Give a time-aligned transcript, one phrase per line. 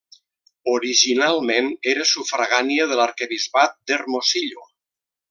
[0.71, 4.65] Originalment era sufragània de l'arquebisbat d'Hermosillo.